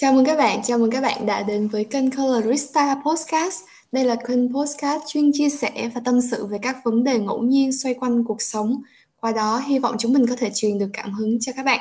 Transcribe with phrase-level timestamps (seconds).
[0.00, 3.62] Chào mừng các bạn, chào mừng các bạn đã đến với kênh Colorista Podcast.
[3.92, 7.42] Đây là kênh podcast chuyên chia sẻ và tâm sự về các vấn đề ngẫu
[7.42, 8.82] nhiên xoay quanh cuộc sống.
[9.20, 11.80] Qua đó, hy vọng chúng mình có thể truyền được cảm hứng cho các bạn.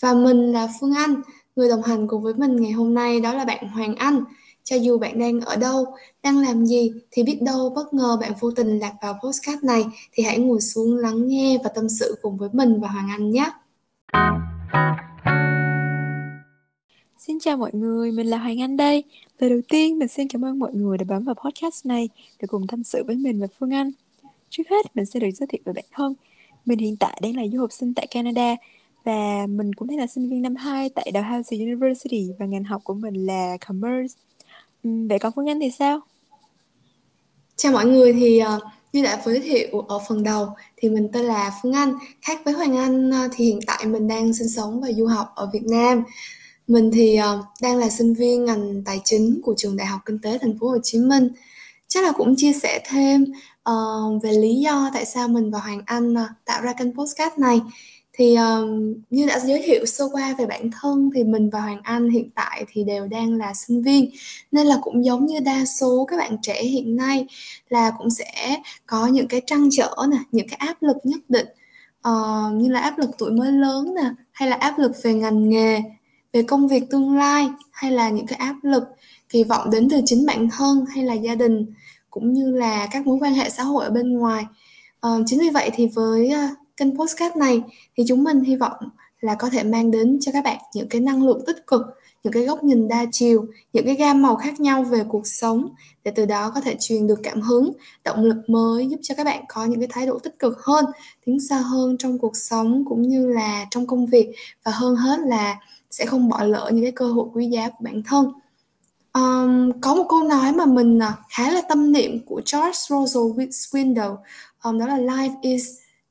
[0.00, 1.20] Và mình là Phương Anh,
[1.56, 4.24] người đồng hành cùng với mình ngày hôm nay đó là bạn Hoàng Anh.
[4.64, 5.86] Cho dù bạn đang ở đâu,
[6.22, 9.84] đang làm gì thì biết đâu bất ngờ bạn vô tình lạc vào podcast này
[10.12, 13.30] thì hãy ngồi xuống lắng nghe và tâm sự cùng với mình và Hoàng Anh
[13.30, 13.50] nhé.
[17.26, 19.04] Xin chào mọi người, mình là Hoàng Anh đây.
[19.38, 22.08] Lời đầu tiên, mình xin cảm ơn mọi người đã bấm vào podcast này
[22.40, 23.90] để cùng tâm sự với mình và Phương Anh.
[24.50, 26.14] Trước hết, mình sẽ được giới thiệu về bản thân.
[26.64, 28.56] Mình hiện tại đang là du học sinh tại Canada
[29.04, 32.80] và mình cũng đang là sinh viên năm 2 tại Dalhousie University và ngành học
[32.84, 34.14] của mình là Commerce.
[34.84, 36.00] Ừ, vậy còn Phương Anh thì sao?
[37.56, 41.24] Chào mọi người thì uh, như đã giới thiệu ở phần đầu thì mình tên
[41.24, 41.94] là Phương Anh.
[42.22, 45.32] Khác với Hoàng Anh uh, thì hiện tại mình đang sinh sống và du học
[45.34, 46.04] ở Việt Nam.
[46.66, 50.18] Mình thì uh, đang là sinh viên ngành tài chính của trường Đại học Kinh
[50.18, 51.28] tế Thành phố Hồ Chí Minh.
[51.88, 53.24] Chắc là cũng chia sẻ thêm
[53.70, 57.38] uh, về lý do tại sao mình và Hoàng Anh uh, tạo ra kênh podcast
[57.38, 57.60] này.
[58.12, 58.68] Thì uh,
[59.10, 62.30] như đã giới thiệu sơ qua về bản thân thì mình và Hoàng Anh hiện
[62.34, 64.10] tại thì đều đang là sinh viên
[64.52, 67.26] nên là cũng giống như đa số các bạn trẻ hiện nay
[67.68, 71.46] là cũng sẽ có những cái trăn trở nè, những cái áp lực nhất định
[72.08, 75.48] uh, như là áp lực tuổi mới lớn nè hay là áp lực về ngành
[75.48, 75.80] nghề
[76.32, 78.82] về công việc tương lai hay là những cái áp lực
[79.28, 81.66] kỳ vọng đến từ chính bản thân hay là gia đình
[82.10, 84.44] cũng như là các mối quan hệ xã hội ở bên ngoài.
[85.00, 87.62] À, chính vì vậy thì với ờ, kênh postcard này
[87.96, 88.76] thì chúng mình hy vọng
[89.20, 91.82] là có thể mang đến cho các bạn những cái năng lượng tích cực
[92.26, 95.68] những cái góc nhìn đa chiều những cái gam màu khác nhau về cuộc sống
[96.04, 97.72] để từ đó có thể truyền được cảm hứng
[98.04, 100.84] động lực mới giúp cho các bạn có những cái thái độ tích cực hơn
[101.26, 104.32] tiến xa hơn trong cuộc sống cũng như là trong công việc.
[104.64, 105.56] Và hơn hết là
[105.90, 108.32] sẽ không bỏ lỡ những cái cơ hội quý giá của bản thân.
[109.14, 113.48] Um, có một câu nói mà mình uh, khá là tâm niệm của George Russell
[113.50, 114.16] Swindle
[114.62, 115.66] um, đó là life is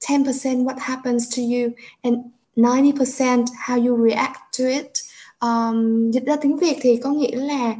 [0.09, 1.69] 10% what happens to you
[2.01, 2.17] and
[2.55, 4.91] 90% how you react to it.
[5.39, 7.75] Um, dịch ra tiếng Việt thì có nghĩa là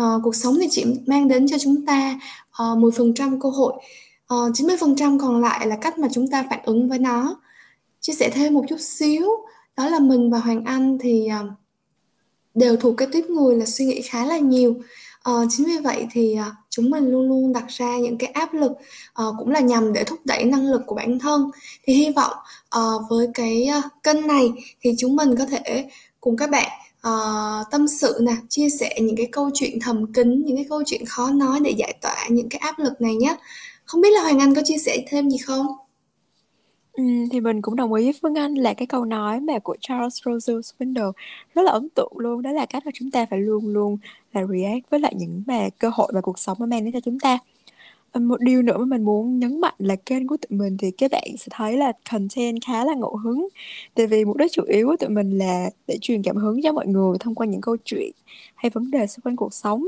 [0.00, 2.20] uh, cuộc sống thì chỉ mang đến cho chúng ta
[2.52, 3.72] ờ, uh, 10% cơ hội
[4.26, 7.40] ờ, uh, 90% còn lại là cách mà chúng ta phản ứng với nó.
[8.00, 9.26] Chia sẻ thêm một chút xíu
[9.76, 11.42] đó là mình và Hoàng Anh thì à,
[12.54, 14.74] đều thuộc cái tuyết người là suy nghĩ khá là nhiều.
[15.22, 18.54] À, chính vì vậy thì à, chúng mình luôn luôn đặt ra những cái áp
[18.54, 18.72] lực
[19.14, 21.50] à, cũng là nhằm để thúc đẩy năng lực của bản thân.
[21.82, 22.36] Thì hy vọng
[22.70, 22.80] à,
[23.10, 25.84] với cái à, kênh này thì chúng mình có thể
[26.20, 26.70] cùng các bạn
[27.08, 30.82] uh, tâm sự nè chia sẻ những cái câu chuyện thầm kín những cái câu
[30.86, 33.36] chuyện khó nói để giải tỏa những cái áp lực này nhé
[33.84, 35.66] không biết là hoàng anh có chia sẻ thêm gì không?
[37.30, 40.22] Thì mình cũng đồng ý với Phương Anh là cái câu nói mà của Charles
[40.24, 41.12] Russell Swindle
[41.54, 43.96] rất là ấn tượng luôn, đó là cách mà chúng ta phải luôn luôn
[44.32, 47.00] là react với lại những mà cơ hội và cuộc sống nó mang đến cho
[47.00, 47.38] chúng ta.
[48.14, 51.10] Một điều nữa mà mình muốn nhấn mạnh là kênh của tụi mình thì các
[51.10, 53.48] bạn sẽ thấy là content khá là ngẫu hứng.
[53.94, 56.72] Tại vì mục đích chủ yếu của tụi mình là để truyền cảm hứng cho
[56.72, 58.10] mọi người thông qua những câu chuyện
[58.54, 59.86] hay vấn đề xung quanh cuộc sống.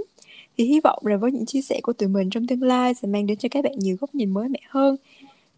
[0.58, 3.08] Thì hy vọng là với những chia sẻ của tụi mình trong tương lai sẽ
[3.08, 4.96] mang đến cho các bạn nhiều góc nhìn mới mẻ hơn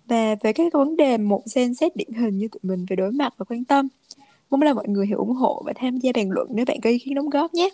[0.09, 3.13] và về các vấn đề một gen xét điển hình như tụi mình về đối
[3.13, 3.89] mặt và quan tâm.
[4.51, 6.91] Mong là mọi người hiểu ủng hộ và tham gia bàn luận nếu bạn có
[6.91, 7.71] ý kiến đóng góp nhé.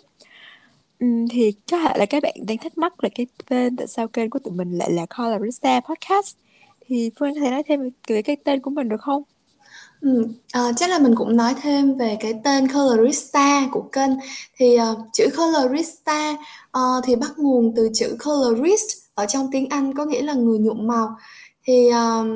[1.05, 4.07] Uhm, thì có thể là các bạn đang thắc mắc là cái tên tại sao
[4.07, 6.35] kênh của tụi mình lại là Colorista Podcast.
[6.87, 9.23] Thì Phương có thể nói thêm về cái tên của mình được không?
[10.01, 14.11] Ừ, à, chắc là mình cũng nói thêm về cái tên Colorista của kênh
[14.57, 16.39] thì uh, chữ Colorista uh,
[16.71, 20.59] ờ, thì bắt nguồn từ chữ colorist ở trong tiếng Anh có nghĩa là người
[20.59, 21.17] nhuộm màu
[21.63, 22.29] thì um,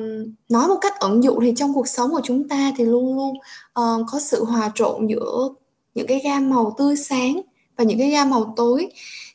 [0.50, 3.34] nói một cách ẩn dụ thì trong cuộc sống của chúng ta thì luôn luôn
[3.80, 5.50] uh, có sự hòa trộn giữa
[5.96, 7.42] những cái gam màu tươi sáng
[7.78, 8.88] và những cái gam màu tối.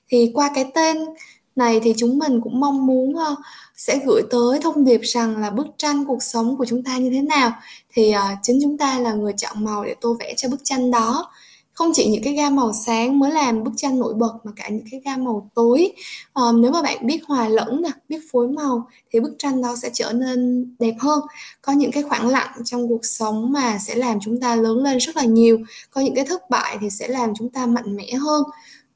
[0.09, 0.99] Thì qua cái tên
[1.57, 3.39] này thì chúng mình cũng mong muốn uh,
[3.77, 7.11] sẽ gửi tới thông điệp rằng là bức tranh cuộc sống của chúng ta như
[7.11, 7.53] thế nào.
[7.93, 10.91] Thì uh, chính chúng ta là người chọn màu để tô vẽ cho bức tranh
[10.91, 11.31] đó
[11.81, 14.69] không chỉ những cái gam màu sáng mới làm bức tranh nổi bật mà cả
[14.69, 15.93] những cái gam màu tối.
[16.35, 19.77] Um, nếu mà bạn biết hòa lẫn nè biết phối màu thì bức tranh đó
[19.83, 21.21] sẽ trở nên đẹp hơn.
[21.63, 24.99] Có những cái khoảng lặng trong cuộc sống mà sẽ làm chúng ta lớn lên
[24.99, 25.59] rất là nhiều.
[25.91, 28.43] Có những cái thất bại thì sẽ làm chúng ta mạnh mẽ hơn.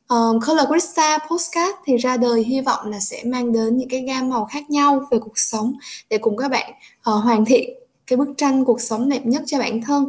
[0.08, 4.00] Um, Color Crystal Postcard thì ra đời hy vọng là sẽ mang đến những cái
[4.00, 5.72] gam màu khác nhau về cuộc sống
[6.10, 6.72] để cùng các bạn
[7.10, 7.70] uh, hoàn thiện
[8.06, 10.04] cái bức tranh cuộc sống đẹp nhất cho bản thân.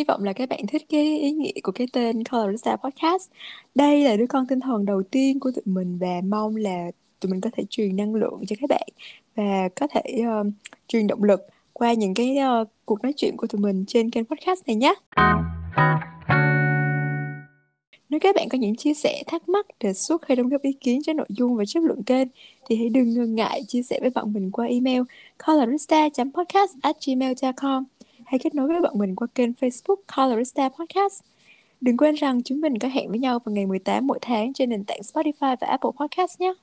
[0.00, 3.30] Hy vọng là các bạn thích cái ý nghĩa của cái tên Colorista Podcast.
[3.74, 7.30] Đây là đứa con tinh thần đầu tiên của tụi mình và mong là tụi
[7.30, 8.88] mình có thể truyền năng lượng cho các bạn
[9.36, 10.46] và có thể uh,
[10.88, 11.40] truyền động lực
[11.72, 14.94] qua những cái uh, cuộc nói chuyện của tụi mình trên kênh podcast này nhé.
[18.08, 20.72] Nếu các bạn có những chia sẻ, thắc mắc, đề xuất hay đóng góp ý
[20.72, 22.28] kiến cho nội dung và chất lượng kênh
[22.68, 25.02] thì hãy đừng ngần ngại chia sẻ với bọn mình qua email
[25.46, 27.84] colorista.podcast@gmail.com
[28.30, 31.20] hay kết nối với bọn mình qua kênh Facebook Colorista Podcast.
[31.80, 34.70] Đừng quên rằng chúng mình có hẹn với nhau vào ngày 18 mỗi tháng trên
[34.70, 36.54] nền tảng Spotify và Apple Podcast nhé.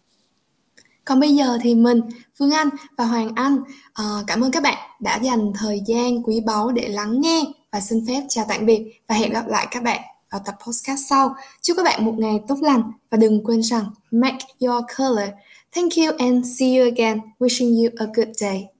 [1.05, 2.01] Còn bây giờ thì mình,
[2.39, 3.55] Phương Anh và Hoàng Anh
[4.01, 7.79] uh, cảm ơn các bạn đã dành thời gian quý báu để lắng nghe và
[7.79, 11.35] xin phép chào tạm biệt và hẹn gặp lại các bạn vào tập podcast sau.
[11.61, 15.29] Chúc các bạn một ngày tốt lành và đừng quên rằng make your color.
[15.75, 17.19] Thank you and see you again.
[17.39, 18.76] Wishing you a good day.